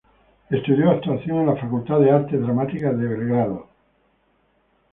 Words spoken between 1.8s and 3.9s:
de Artes Dramáticas en Belgrado.